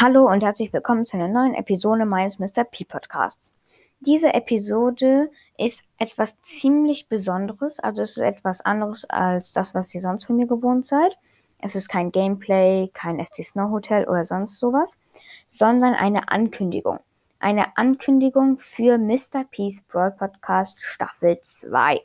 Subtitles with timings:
[0.00, 2.62] Hallo und herzlich willkommen zu einer neuen Episode meines Mr.
[2.62, 3.52] P Podcasts.
[3.98, 10.00] Diese Episode ist etwas ziemlich Besonderes, also es ist etwas anderes als das, was ihr
[10.00, 11.18] sonst von mir gewohnt seid.
[11.58, 15.00] Es ist kein Gameplay, kein FC Snow Hotel oder sonst sowas,
[15.48, 17.00] sondern eine Ankündigung.
[17.40, 19.46] Eine Ankündigung für Mr.
[19.50, 22.00] P's Brawl Podcast Staffel 2.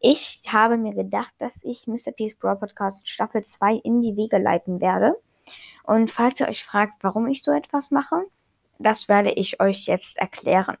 [0.00, 2.12] Ich habe mir gedacht, dass ich Mr.
[2.14, 5.16] P's Brawl Podcast Staffel 2 in die Wege leiten werde.
[5.88, 8.26] Und falls ihr euch fragt, warum ich so etwas mache,
[8.78, 10.76] das werde ich euch jetzt erklären.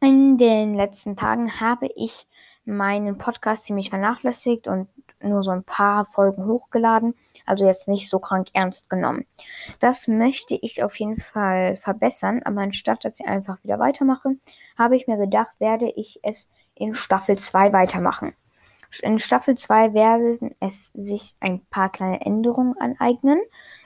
[0.00, 2.26] In den letzten Tagen habe ich
[2.64, 4.88] meinen Podcast ziemlich vernachlässigt und
[5.22, 7.14] nur so ein paar Folgen hochgeladen,
[7.46, 9.26] also jetzt nicht so krank ernst genommen.
[9.78, 14.30] Das möchte ich auf jeden Fall verbessern, aber anstatt dass ich einfach wieder weitermache,
[14.76, 18.34] habe ich mir gedacht, werde ich es in Staffel 2 weitermachen.
[19.02, 23.40] In Staffel 2 werden es sich ein paar kleine Änderungen aneignen.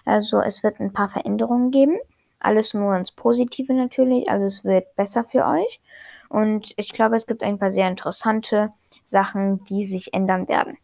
[0.09, 1.99] Also es wird ein paar Veränderungen geben.
[2.41, 4.31] Alles nur ins Positive natürlich.
[4.31, 5.83] Also es wird besser für euch.
[6.31, 8.73] Und ich glaube, es gibt ein paar sehr interessante
[9.05, 10.79] Sachen, die sich ändern werden.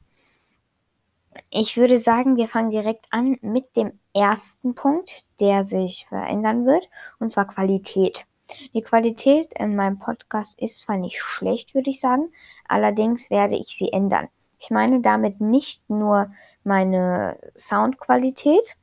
[1.48, 6.86] Ich würde sagen, wir fangen direkt an mit dem ersten Punkt, der sich verändern wird,
[7.18, 8.26] und zwar Qualität.
[8.74, 12.30] Die Qualität in meinem Podcast ist zwar nicht schlecht, würde ich sagen,
[12.68, 14.28] allerdings werde ich sie ändern.
[14.60, 16.30] Ich meine damit nicht nur
[16.62, 18.76] meine Soundqualität,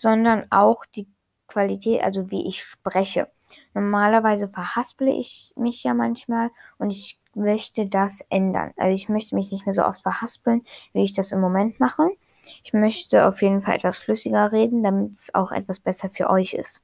[0.00, 1.06] sondern auch die
[1.46, 3.28] Qualität, also wie ich spreche.
[3.74, 8.72] Normalerweise verhaspele ich mich ja manchmal und ich möchte das ändern.
[8.78, 10.62] Also ich möchte mich nicht mehr so oft verhaspeln,
[10.94, 12.08] wie ich das im Moment mache.
[12.64, 16.54] Ich möchte auf jeden Fall etwas flüssiger reden, damit es auch etwas besser für euch
[16.54, 16.80] ist.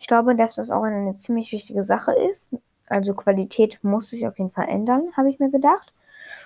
[0.00, 2.56] Ich glaube, dass das auch eine ziemlich wichtige Sache ist.
[2.88, 5.92] Also Qualität muss sich auf jeden Fall ändern, habe ich mir gedacht.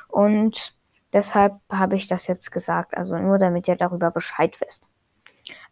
[0.09, 0.77] Und
[1.15, 2.95] deshalb habe ich das jetzt gesagt.
[2.95, 4.87] Also nur damit ihr darüber Bescheid wisst.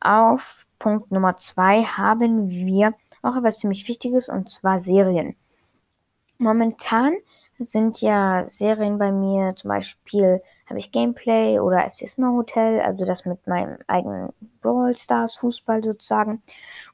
[0.00, 5.36] Auf Punkt Nummer zwei haben wir auch etwas ziemlich Wichtiges und zwar Serien.
[6.38, 7.14] Momentan
[7.58, 13.04] sind ja Serien bei mir, zum Beispiel habe ich Gameplay oder FC Snow Hotel, also
[13.04, 16.42] das mit meinem eigenen Brawl Stars Fußball sozusagen.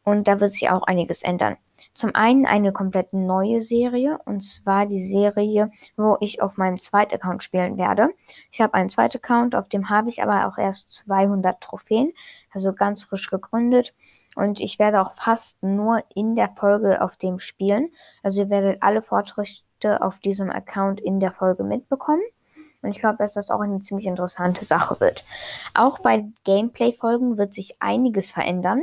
[0.05, 1.57] Und da wird sich auch einiges ändern.
[1.95, 7.15] Zum einen eine komplett neue Serie, und zwar die Serie, wo ich auf meinem zweiten
[7.15, 8.11] Account spielen werde.
[8.53, 12.13] Ich habe einen zweiten Account, auf dem habe ich aber auch erst 200 Trophäen,
[12.53, 13.95] also ganz frisch gegründet.
[14.37, 17.91] Und ich werde auch fast nur in der Folge auf dem spielen.
[18.23, 22.23] Also ihr werdet alle Fortschritte auf diesem Account in der Folge mitbekommen.
[22.83, 25.25] Und ich glaube, dass das auch eine ziemlich interessante Sache wird.
[25.75, 28.83] Auch bei Gameplay-Folgen wird sich einiges verändern.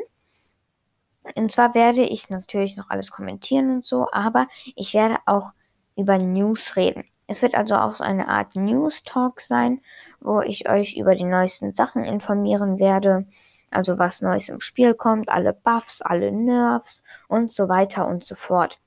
[1.36, 5.52] Und zwar werde ich natürlich noch alles kommentieren und so, aber ich werde auch
[5.96, 7.06] über News reden.
[7.28, 9.82] Es wird also auch so eine Art News Talk sein,
[10.22, 13.26] wo ich euch über die neuesten Sachen informieren werde.
[13.70, 18.36] Also was Neues im Spiel kommt, alle Buffs, alle Nerfs und so weiter und so
[18.36, 18.80] fort.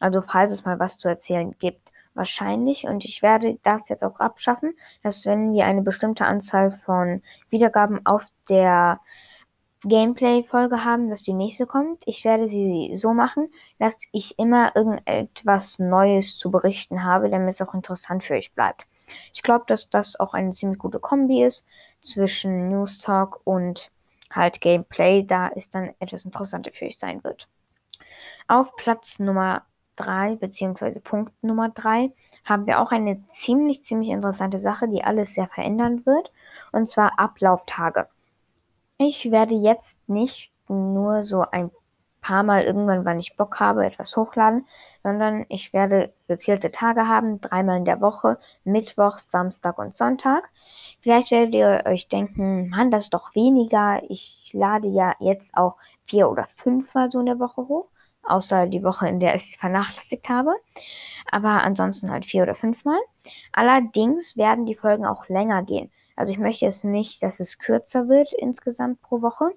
[0.00, 4.20] Also falls es mal was zu erzählen gibt wahrscheinlich und ich werde das jetzt auch
[4.20, 9.00] abschaffen, dass wenn wir eine bestimmte Anzahl von Wiedergaben auf der
[9.84, 12.02] Gameplay-Folge haben, dass die nächste kommt.
[12.06, 13.48] Ich werde sie so machen,
[13.78, 18.86] dass ich immer irgendetwas Neues zu berichten habe, damit es auch interessant für euch bleibt.
[19.32, 21.66] Ich glaube, dass das auch eine ziemlich gute Kombi ist
[22.02, 23.90] zwischen News Talk und
[24.36, 27.48] halt Gameplay, da es dann etwas interessanter für euch sein wird.
[28.48, 29.62] Auf Platz Nummer
[29.96, 32.12] 3 beziehungsweise Punkt Nummer 3
[32.44, 36.32] haben wir auch eine ziemlich, ziemlich interessante Sache, die alles sehr verändern wird,
[36.70, 38.06] und zwar Ablauftage.
[38.98, 41.70] Ich werde jetzt nicht nur so ein
[42.26, 44.66] paar Mal irgendwann, wann ich Bock habe, etwas hochladen,
[45.02, 50.50] sondern ich werde gezielte Tage haben, dreimal in der Woche, Mittwoch, Samstag und Sonntag.
[51.00, 54.02] Vielleicht werdet ihr euch denken, Mann, das ist doch weniger.
[54.08, 55.76] Ich lade ja jetzt auch
[56.06, 57.88] vier oder fünfmal so in der Woche hoch
[58.28, 60.52] außer die Woche, in der ich sie vernachlässigt habe.
[61.30, 62.98] Aber ansonsten halt vier oder fünfmal.
[63.52, 65.90] Allerdings werden die Folgen auch länger gehen.
[66.16, 69.50] Also ich möchte jetzt nicht, dass es kürzer wird insgesamt pro Woche,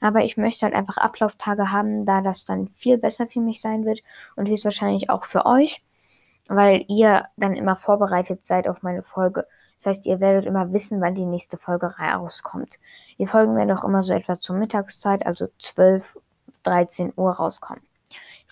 [0.00, 3.84] aber ich möchte halt einfach Ablauftage haben, da das dann viel besser für mich sein
[3.84, 4.00] wird
[4.36, 5.82] und höchstwahrscheinlich auch für euch,
[6.48, 9.46] weil ihr dann immer vorbereitet seid auf meine Folge.
[9.78, 12.78] Das heißt, ihr werdet immer wissen, wann die nächste Folge rauskommt.
[13.18, 16.18] Die Folgen werden auch immer so etwa zur Mittagszeit, also 12,
[16.62, 17.82] 13 Uhr rauskommen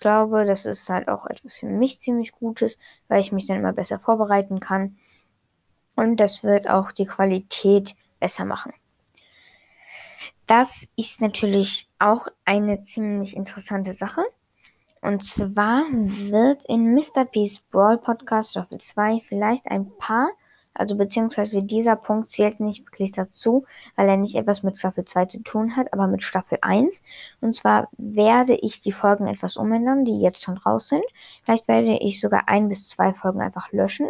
[0.03, 2.79] glaube, das ist halt auch etwas für mich ziemlich Gutes,
[3.09, 4.99] weil ich mich dann immer besser vorbereiten kann.
[5.94, 8.73] Und das wird auch die Qualität besser machen.
[10.47, 14.23] Das ist natürlich auch eine ziemlich interessante Sache.
[15.00, 17.25] Und zwar wird in Mr.
[17.25, 20.31] Peace Brawl Podcast Staffel 2 vielleicht ein paar
[20.75, 25.27] Also beziehungsweise dieser Punkt zählt nicht wirklich dazu, weil er nicht etwas mit Staffel 2
[25.27, 27.03] zu tun hat, aber mit Staffel 1.
[27.41, 31.05] Und zwar werde ich die Folgen etwas umändern, die jetzt schon raus sind.
[31.45, 34.09] Vielleicht werde ich sogar ein bis zwei Folgen einfach löschen.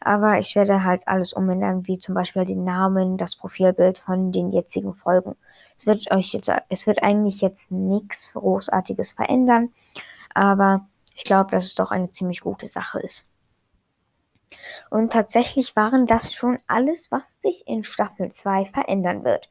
[0.00, 4.50] Aber ich werde halt alles umändern, wie zum Beispiel den Namen, das Profilbild von den
[4.50, 5.36] jetzigen Folgen.
[5.76, 9.72] Es wird euch jetzt, es wird eigentlich jetzt nichts Großartiges verändern.
[10.34, 13.26] Aber ich glaube, dass es doch eine ziemlich gute Sache ist.
[14.90, 19.48] Und tatsächlich waren das schon alles, was sich in Staffel 2 verändern wird.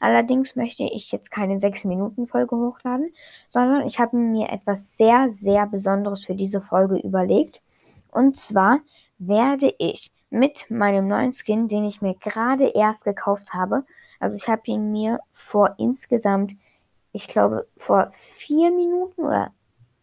[0.00, 3.14] Allerdings möchte ich jetzt keine 6-Minuten-Folge hochladen,
[3.48, 7.62] sondern ich habe mir etwas sehr, sehr Besonderes für diese Folge überlegt.
[8.10, 8.80] Und zwar
[9.26, 13.84] werde ich mit meinem neuen Skin, den ich mir gerade erst gekauft habe,
[14.18, 16.52] also ich habe ihn mir vor insgesamt,
[17.12, 19.52] ich glaube, vor vier Minuten oder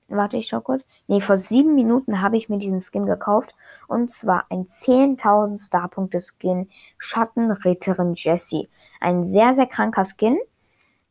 [0.10, 0.83] Warte, ich schau kurz.
[1.07, 3.54] Nee, vor sieben Minuten habe ich mir diesen Skin gekauft.
[3.88, 6.68] Und zwar ein 10.000 Starpunkte Skin
[6.98, 8.68] Schattenritterin Jessie.
[9.00, 10.39] Ein sehr, sehr kranker Skin.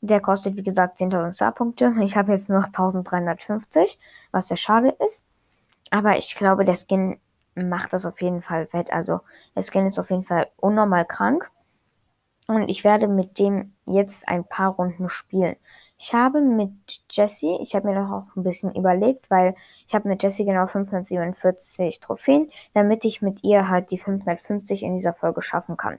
[0.01, 1.95] Der kostet, wie gesagt, 10.000 Starpunkte.
[2.03, 4.01] Ich habe jetzt noch 1350,
[4.33, 5.25] was sehr schade ist.
[5.91, 7.19] Aber ich glaube, der Skin
[7.59, 8.93] macht das auf jeden Fall wett.
[8.93, 9.21] Also,
[9.55, 11.51] der Skin ist auf jeden Fall unnormal krank.
[12.47, 15.57] Und ich werde mit dem jetzt ein paar Runden spielen.
[16.01, 16.71] Ich habe mit
[17.11, 19.57] Jessie, ich habe mir das auch ein bisschen überlegt, weil
[19.89, 24.95] ich habe mit Jessie genau 547 Trophäen, damit ich mit ihr halt die 550 in
[24.95, 25.99] dieser Folge schaffen kann.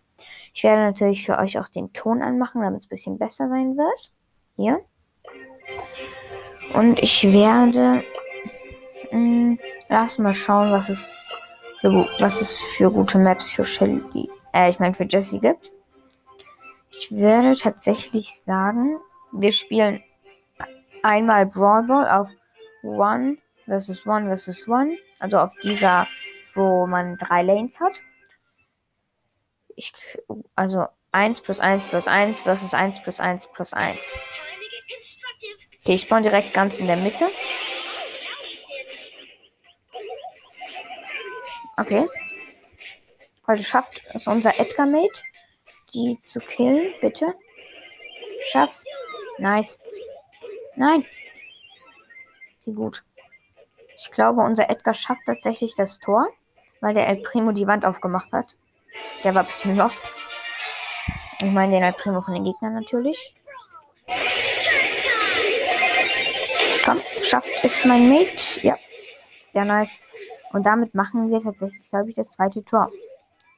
[0.54, 3.76] Ich werde natürlich für euch auch den Ton anmachen, damit es ein bisschen besser sein
[3.76, 4.12] wird.
[4.56, 4.80] Hier.
[6.74, 8.04] Und ich werde
[9.12, 9.60] mh, hm,
[9.90, 11.19] lass mal schauen, was es
[11.82, 15.72] was es für gute Maps für Shelly, äh, ich meine für Jessie gibt.
[16.92, 19.00] Ich werde tatsächlich sagen,
[19.32, 20.04] wir spielen
[21.04, 22.30] einmal Brawl Ball auf
[22.84, 24.98] One versus One versus One.
[25.20, 26.08] Also auf dieser,
[26.54, 27.94] wo man drei Lanes hat.
[29.76, 29.94] Ich,
[30.56, 33.98] also 1 plus 1 plus 1 versus 1 plus 1 plus 1.
[35.82, 37.30] Okay, ich spawn direkt ganz in der Mitte.
[41.80, 42.08] Okay.
[43.46, 45.24] Also schafft es unser Edgar-Mate,
[45.94, 47.34] die zu killen, bitte.
[48.52, 48.84] Schaff's.
[49.38, 49.80] Nice.
[50.76, 51.06] Nein.
[52.66, 53.04] Wie gut.
[53.98, 56.28] Ich glaube, unser Edgar schafft tatsächlich das Tor,
[56.82, 58.56] weil der El Primo die Wand aufgemacht hat.
[59.24, 60.04] Der war ein bisschen lost.
[61.40, 63.34] Ich meine den El Primo von den Gegnern natürlich.
[66.86, 68.60] Komm, schafft es mein Mate.
[68.62, 68.78] Ja.
[69.54, 70.02] Sehr nice.
[70.52, 72.90] Und damit machen wir tatsächlich, glaube ich, das zweite Tor.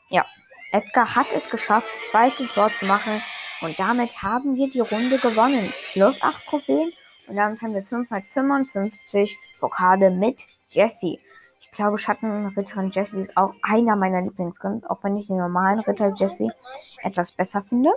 [0.10, 0.26] Ja.
[0.72, 3.22] Edgar hat es geschafft, das zweite Tor zu machen.
[3.62, 5.74] Und damit haben wir die Runde gewonnen.
[5.94, 6.92] Plus 8 Trophäen.
[7.28, 11.18] Und damit haben wir 555 Pokale mit Jesse.
[11.60, 16.14] Ich glaube, Schattenritterin Jesse ist auch einer meiner Lieblingsskins, auch wenn ich den normalen Ritter
[16.16, 16.50] Jesse
[17.04, 17.92] etwas besser finde.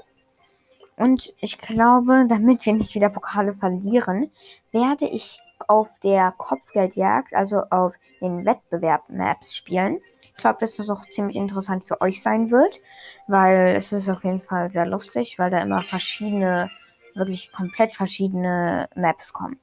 [0.96, 4.30] Und ich glaube, damit wir nicht wieder Pokale verlieren,
[4.70, 7.94] werde ich auf der Kopfgeldjagd, also auf
[8.24, 10.00] den Wettbewerb-Maps spielen.
[10.22, 12.80] Ich glaube, dass das auch ziemlich interessant für euch sein wird,
[13.28, 16.70] weil es ist auf jeden Fall sehr lustig, weil da immer verschiedene,
[17.14, 19.60] wirklich komplett verschiedene Maps kommen.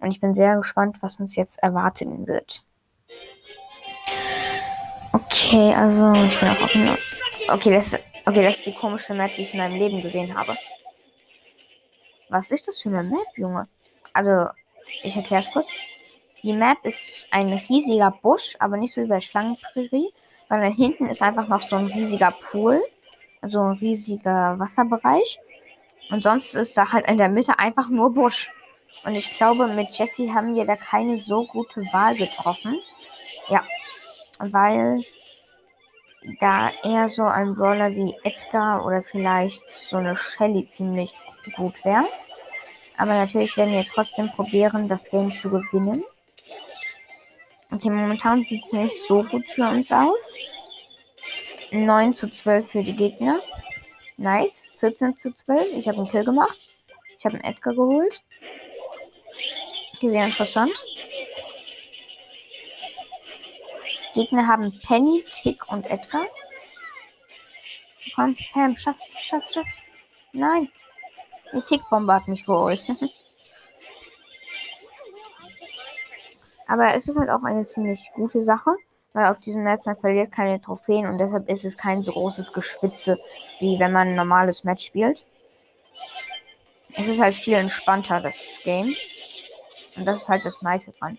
[0.00, 2.64] Und ich bin sehr gespannt, was uns jetzt erwarten wird.
[5.12, 6.88] Okay, also ich bin auch offen.
[7.48, 7.94] Okay, das,
[8.26, 10.56] okay, das ist die komische Map, die ich in meinem Leben gesehen habe.
[12.28, 13.68] Was ist das für eine Map, Junge?
[14.12, 14.50] Also,
[15.02, 15.68] ich erkläre es kurz.
[16.42, 20.12] Die Map ist ein riesiger Busch, aber nicht so wie bei Schlangenprärie,
[20.48, 22.82] sondern hinten ist einfach noch so ein riesiger Pool,
[23.42, 25.38] also ein riesiger Wasserbereich.
[26.10, 28.50] Und sonst ist da halt in der Mitte einfach nur Busch.
[29.04, 32.80] Und ich glaube, mit Jesse haben wir da keine so gute Wahl getroffen.
[33.48, 33.62] Ja,
[34.38, 35.00] weil
[36.40, 41.12] da eher so ein Brawler wie Edgar oder vielleicht so eine Shelly ziemlich
[41.56, 42.06] gut wäre.
[42.98, 46.04] Aber natürlich werden wir trotzdem probieren, das Game zu gewinnen.
[47.80, 50.18] Okay, momentan sieht es nicht so gut für uns aus.
[51.70, 53.40] 9 zu 12 für die Gegner.
[54.18, 54.64] Nice.
[54.80, 55.78] 14 zu 12.
[55.78, 56.58] Ich habe einen Kill gemacht.
[57.18, 58.20] Ich habe einen Edgar geholt.
[59.94, 60.74] Okay, sehr interessant.
[64.12, 66.26] Gegner haben Penny, Tick und Edgar.
[68.14, 69.76] Komm, Pam, schaff's, schaff's, schaff's.
[70.32, 70.70] Nein.
[71.54, 72.84] Die Tickbombe hat mich geholt.
[76.70, 78.70] Aber es ist halt auch eine ziemlich gute Sache,
[79.12, 82.52] weil auf diesem Match man verliert keine Trophäen und deshalb ist es kein so großes
[82.52, 83.18] Geschwitze,
[83.58, 85.26] wie wenn man ein normales Match spielt.
[86.94, 88.94] Es ist halt viel entspannter, das Game.
[89.96, 91.18] Und das ist halt das Nice dran.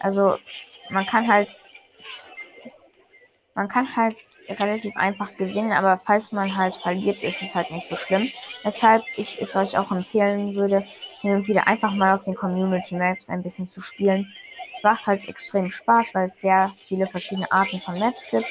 [0.00, 0.36] Also,
[0.90, 1.48] man kann halt
[3.54, 4.16] man kann halt
[4.48, 8.30] relativ einfach gewinnen, aber falls man halt verliert, ist es halt nicht so schlimm.
[8.62, 10.86] Weshalb ich es euch auch empfehlen würde,
[11.22, 14.30] wieder einfach mal auf den Community Maps ein bisschen zu spielen.
[14.76, 18.46] Es macht halt extrem Spaß, weil es sehr viele verschiedene Arten von Maps gibt.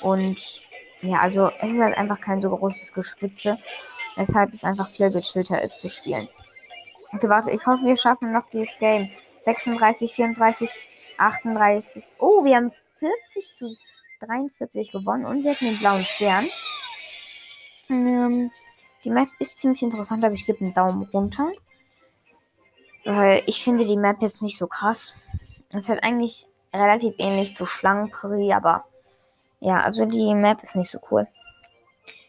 [0.00, 0.60] Und
[1.02, 3.58] ja, also es ist halt einfach kein so großes Geschwitze,
[4.16, 6.28] weshalb es einfach viel gechillter ist zu spielen.
[7.12, 9.08] Okay, warte, ich hoffe, wir schaffen noch dieses Game.
[9.42, 10.70] 36, 34,
[11.18, 12.04] 38.
[12.18, 13.74] Oh, wir haben 40 zu
[14.20, 16.48] 43 gewonnen und wir hatten den blauen Stern.
[17.88, 18.50] Ähm,
[19.04, 21.50] die Map ist ziemlich interessant, aber ich gebe einen Daumen runter.
[23.04, 25.14] Weil ich finde die Map jetzt nicht so krass.
[25.70, 28.84] Es hat eigentlich relativ ähnlich zu Schlangenprärie, aber
[29.60, 31.26] ja, also die Map ist nicht so cool.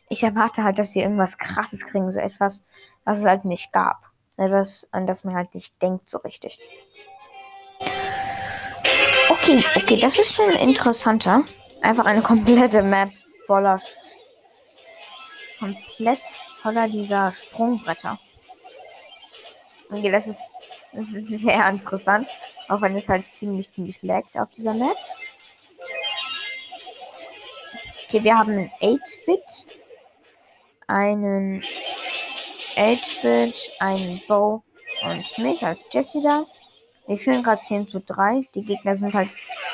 [0.09, 2.63] Ich erwarte halt, dass sie irgendwas krasses kriegen, so etwas,
[3.05, 4.01] was es halt nicht gab.
[4.37, 6.59] Etwas, an das man halt nicht denkt so richtig.
[9.29, 11.43] Okay, okay, das ist schon interessanter.
[11.81, 13.11] Einfach eine komplette Map
[13.47, 13.81] voller.
[15.59, 16.21] Komplett
[16.61, 18.19] voller dieser Sprungbretter.
[19.89, 20.41] Okay, das ist,
[20.93, 22.27] das ist sehr interessant.
[22.69, 24.95] Auch wenn es halt ziemlich, ziemlich laggt auf dieser Map.
[28.07, 29.65] Okay, wir haben einen 8-Bit,
[30.87, 31.63] einen
[32.75, 34.63] 8-Bit, einen Bow
[35.03, 36.45] und mich als Jesse da.
[37.07, 38.47] Wir führen gerade 10 zu 3.
[38.53, 39.29] Die Gegner sind halt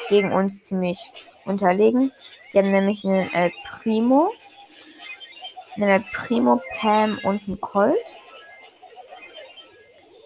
[0.10, 1.00] gegen uns ziemlich
[1.48, 2.12] unterlegen.
[2.52, 4.32] Die haben nämlich einen El Primo,
[5.76, 7.96] einen El Primo, Pam und einen Colt.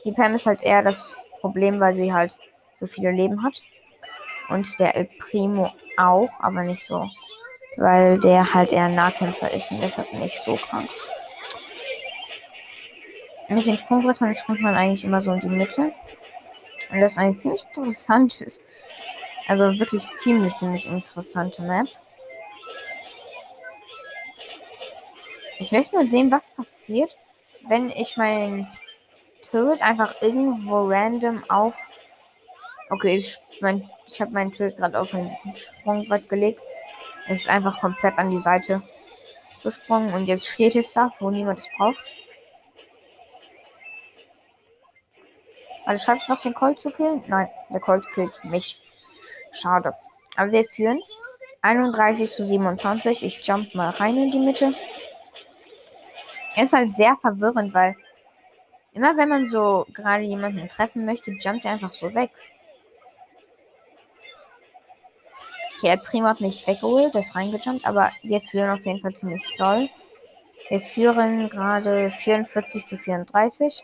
[0.06, 2.34] Die Pam ist halt eher das Problem, weil sie halt
[2.80, 3.62] so viele Leben hat.
[4.50, 7.08] Und der El Primo auch, aber nicht so.
[7.78, 10.90] Weil der halt eher Nahkämpfer ist und deshalb nicht so krank.
[13.48, 15.92] Mit den Sprungbrettern springt man eigentlich immer so in die Mitte.
[16.90, 18.46] Und das ist eigentlich ziemlich interessant.
[19.48, 21.88] Also wirklich ziemlich, ziemlich interessante Map.
[25.60, 27.16] Ich möchte mal sehen, was passiert,
[27.68, 28.68] wenn ich mein
[29.50, 31.74] Turret einfach irgendwo random auf.
[32.90, 36.64] Okay, ich, mein, ich habe meinen Turret gerade auf ein Sprungbrett gelegt.
[37.28, 38.82] Es ist einfach komplett an die Seite
[39.64, 42.04] gesprungen und jetzt steht es da, wo niemand es braucht.
[45.86, 47.24] Also schaffe ich noch den Colt zu killen?
[47.28, 48.80] Nein, der Colt killt mich.
[49.52, 49.94] Schade.
[50.36, 51.02] Aber wir führen
[51.62, 53.24] 31 zu 27.
[53.24, 54.74] Ich jump mal rein in die Mitte.
[56.56, 57.96] Ist halt sehr verwirrend, weil
[58.94, 62.32] immer wenn man so gerade jemanden treffen möchte, jumpt er einfach so weg.
[65.78, 69.44] Okay, er Primo hat mich weggeholt, das reingejumpt, aber wir führen auf jeden Fall ziemlich
[69.58, 69.90] doll.
[70.70, 73.84] Wir führen gerade 44 zu 34.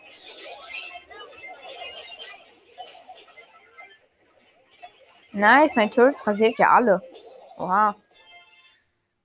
[5.38, 7.00] Nice, mein Turret rasiert ja alle.
[7.58, 7.94] Oha.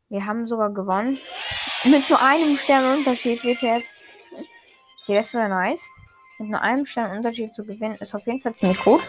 [0.10, 1.20] Wir haben sogar gewonnen.
[1.86, 3.91] Mit nur einem Stern Unterschied wird jetzt.
[5.01, 5.89] Okay, das wäre nice.
[6.38, 9.01] Mit nur einem Stern Unterschied zu gewinnen ist auf jeden Fall ziemlich gut.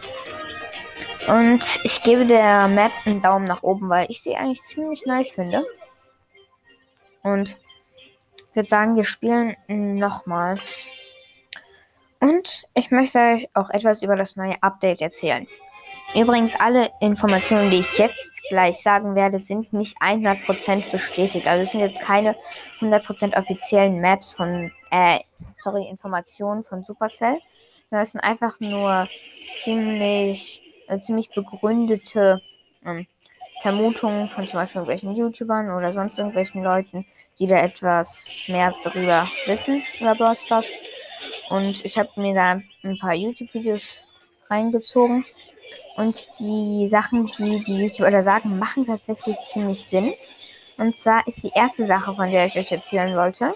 [1.29, 5.33] Und ich gebe der Map einen Daumen nach oben, weil ich sie eigentlich ziemlich nice
[5.33, 5.63] finde.
[7.23, 10.59] Und ich würde sagen, wir spielen nochmal.
[12.21, 15.47] Und ich möchte euch auch etwas über das neue Update erzählen.
[16.15, 21.47] Übrigens, alle Informationen, die ich jetzt gleich sagen werde, sind nicht 100% bestätigt.
[21.47, 22.37] Also es sind jetzt keine
[22.81, 25.19] 100% offiziellen Maps von, äh,
[25.59, 27.41] sorry, Informationen von Supercell,
[27.91, 29.09] sondern es sind einfach nur
[29.65, 32.41] ziemlich, äh, ziemlich begründete
[32.85, 33.05] äh,
[33.63, 37.07] Vermutungen von zum Beispiel irgendwelchen YouTubern oder sonst irgendwelchen Leuten,
[37.41, 40.67] die da etwas mehr darüber wissen, über Brawl Stars.
[41.51, 44.03] Und ich habe mir da ein paar YouTube-Videos
[44.49, 45.25] reingezogen
[45.97, 50.15] und die Sachen, die die YouTuber da sagen, machen tatsächlich ziemlich Sinn.
[50.77, 53.55] Und zwar ist die erste Sache, von der ich euch erzählen wollte,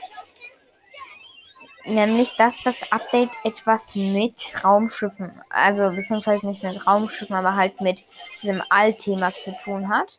[1.84, 7.98] nämlich, dass das Update etwas mit Raumschiffen, also beziehungsweise nicht mit Raumschiffen, aber halt mit
[8.42, 10.18] diesem All-Thema zu tun hat.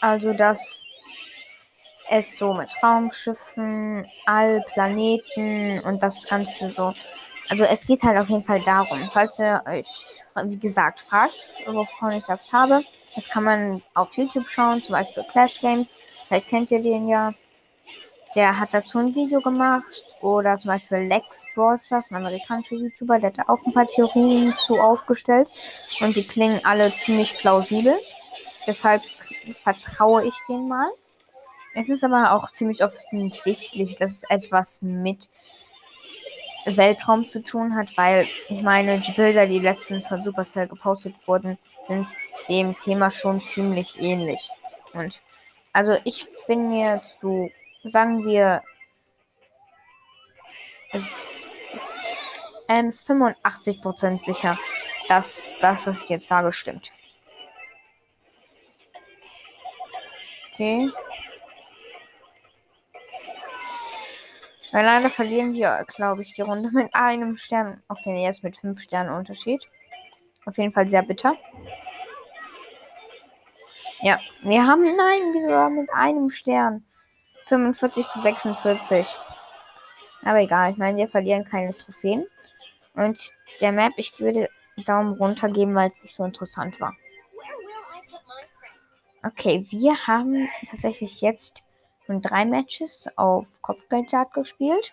[0.00, 0.80] Also, dass
[2.10, 6.92] es so mit Raumschiffen, All, Planeten und das Ganze so.
[7.48, 9.86] Also es geht halt auf jeden Fall darum, falls ihr euch
[10.44, 11.34] wie gesagt, fragt,
[11.66, 12.82] wovon ich das habe.
[13.14, 15.92] Das kann man auf YouTube schauen, zum Beispiel Clash Games.
[16.26, 17.34] Vielleicht kennt ihr den ja.
[18.34, 20.04] Der hat dazu ein Video gemacht.
[20.22, 24.54] Oder zum Beispiel Lex Brawlstars, ein amerikanischer YouTuber, der hat da auch ein paar Theorien
[24.56, 25.50] zu aufgestellt.
[26.00, 27.98] Und die klingen alle ziemlich plausibel.
[28.66, 29.02] Deshalb
[29.64, 30.88] vertraue ich denen mal.
[31.74, 35.28] Es ist aber auch ziemlich offensichtlich, dass es etwas mit
[36.64, 41.58] Weltraum zu tun hat, weil ich meine, die Bilder, die letztens von Supercell gepostet wurden,
[41.86, 42.06] sind
[42.48, 44.48] dem Thema schon ziemlich ähnlich.
[44.92, 45.20] Und
[45.72, 47.50] also ich bin mir zu,
[47.84, 48.62] sagen wir,
[50.92, 51.42] es,
[52.68, 54.58] ähm, 85% sicher,
[55.08, 56.92] dass das, was ich jetzt sage, stimmt.
[60.52, 60.90] Okay.
[64.72, 67.82] Weil leider verlieren wir, glaube ich, die Runde mit einem Stern.
[67.88, 69.62] Okay, jetzt mit fünf Sternen Unterschied.
[70.46, 71.34] Auf jeden Fall sehr bitter.
[74.00, 76.84] Ja, wir haben, nein, wieso mit einem Stern?
[77.46, 79.06] 45 zu 46.
[80.24, 82.26] Aber egal, ich meine, wir verlieren keine Trophäen.
[82.94, 84.48] Und der Map, ich würde
[84.86, 86.94] Daumen runter geben, weil es nicht so interessant war.
[89.24, 91.62] Okay, wir haben tatsächlich jetzt
[92.12, 94.92] schon drei Matches auf Kopfgeldjagd gespielt.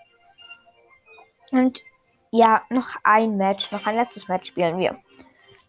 [1.52, 1.82] Und
[2.32, 4.98] ja, noch ein Match, noch ein letztes Match spielen wir.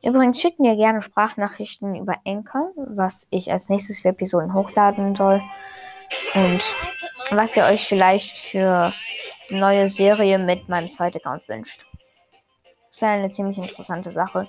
[0.03, 5.43] Übrigens schickt mir gerne Sprachnachrichten über Enker, was ich als nächstes für Episoden hochladen soll.
[6.35, 6.75] Und
[7.31, 8.93] was ihr euch vielleicht für
[9.49, 11.87] eine neue Serie mit meinem zweiten Account wünscht.
[12.89, 14.49] Das ist eine ziemlich interessante Sache,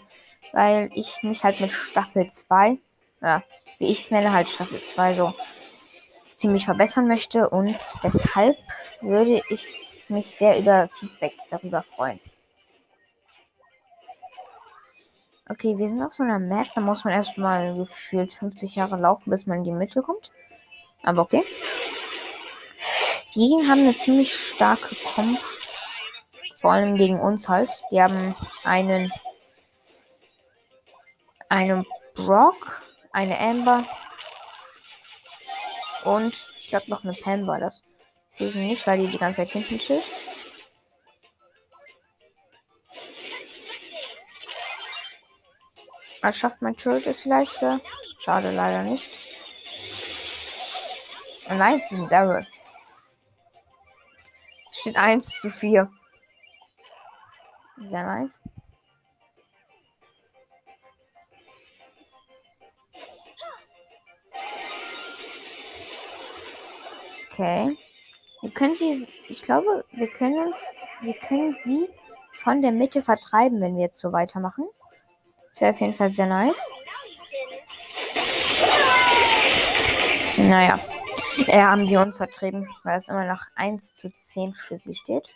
[0.51, 2.77] weil ich mich halt mit Staffel 2,
[3.21, 3.43] ja,
[3.77, 5.33] wie ich es nenne, halt Staffel 2 so
[6.41, 8.57] ziemlich verbessern möchte und deshalb
[8.99, 12.19] würde ich mich sehr über Feedback darüber freuen.
[15.47, 19.29] Okay, wir sind auf so einer Map, da muss man erstmal gefühlt 50 Jahre laufen,
[19.29, 20.31] bis man in die Mitte kommt.
[21.03, 21.43] Aber okay.
[23.33, 25.39] Die Gegner haben eine ziemlich starke Comp.
[26.55, 27.69] Vor allem gegen uns halt.
[27.91, 29.11] Die haben einen
[31.49, 32.81] einen Brock,
[33.11, 33.85] eine Amber,
[36.03, 37.83] und ich glaube noch eine Pam war das.
[38.27, 40.09] Sie nicht, weil die die ganze Zeit hinten chillt.
[46.21, 47.61] Was schafft mein Turret es vielleicht?
[47.63, 47.79] Äh,
[48.19, 49.09] schade leider nicht.
[51.49, 52.47] Oh nein, es ist ein Daryl.
[54.71, 55.91] Steht 1 zu 4.
[57.77, 58.41] Sehr nice.
[67.41, 67.75] Okay.
[68.41, 70.57] Wir können sie, ich glaube, wir können uns,
[71.01, 71.89] wir können sie
[72.43, 74.65] von der Mitte vertreiben, wenn wir jetzt so weitermachen.
[75.49, 76.61] Das wäre auf jeden Fall sehr nice.
[80.37, 80.79] Naja.
[81.47, 85.27] Ja, haben sie uns vertrieben, weil es immer noch 1 zu 10 schließlich steht.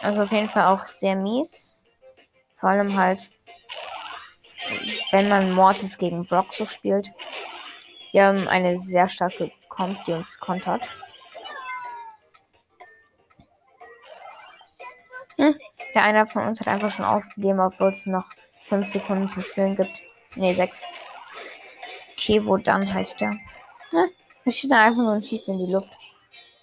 [0.00, 1.72] Also auf jeden Fall auch sehr mies.
[2.58, 3.30] Vor allem halt,
[5.12, 7.08] wenn man Mortis gegen Brock so spielt.
[8.12, 10.82] Die haben eine sehr starke kommt, die uns kontert.
[15.36, 15.54] Hm,
[15.94, 18.26] der einer von uns hat einfach schon aufgegeben, obwohl es noch
[18.64, 19.98] 5 Sekunden zum Spielen gibt.
[20.34, 20.82] Ne, 6.
[22.16, 23.30] Kevo dann heißt der.
[23.30, 24.10] Hm,
[24.44, 25.92] er schießt einfach nur und schießt in die Luft.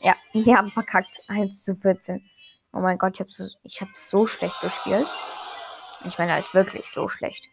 [0.01, 1.11] Ja, wir haben verkackt.
[1.27, 2.29] 1 zu 14.
[2.73, 3.43] Oh mein Gott, ich habe so,
[3.81, 5.07] hab so schlecht gespielt.
[6.05, 7.45] Ich meine halt wirklich so schlecht.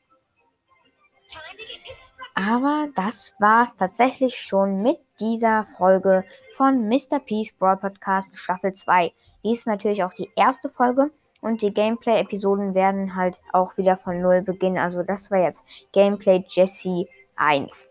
[2.38, 6.22] Aber das war's tatsächlich schon mit dieser Folge
[6.58, 7.18] von Mr.
[7.18, 9.10] Peace Brawl Podcast Staffel 2.
[9.42, 14.20] Dies ist natürlich auch die erste Folge und die Gameplay-Episoden werden halt auch wieder von
[14.20, 14.76] Null beginnen.
[14.76, 17.88] Also das war jetzt Gameplay Jesse 1.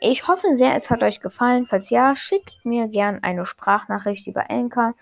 [0.00, 1.66] Ich hoffe sehr, es hat euch gefallen.
[1.66, 4.94] Falls ja, schickt mir gern eine Sprachnachricht über Anchor.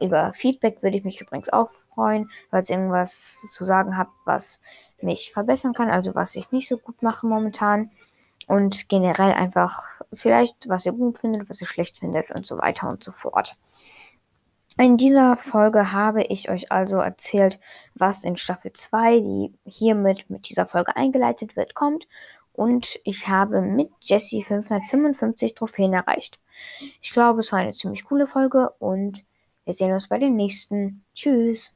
[0.00, 4.62] Über Feedback würde ich mich übrigens auch freuen, falls ihr irgendwas zu sagen habt, was
[5.02, 7.90] mich verbessern kann, also was ich nicht so gut mache momentan.
[8.48, 12.88] Und generell einfach vielleicht, was ihr gut findet, was ihr schlecht findet und so weiter
[12.88, 13.56] und so fort.
[14.78, 17.60] In dieser Folge habe ich euch also erzählt,
[17.94, 22.06] was in Staffel 2, die hiermit mit dieser Folge eingeleitet wird, kommt.
[22.54, 26.38] Und ich habe mit Jesse 555 Trophäen erreicht.
[27.00, 29.24] Ich glaube, es war eine ziemlich coole Folge und
[29.64, 31.04] wir sehen uns bei den nächsten.
[31.14, 31.74] Tschüss.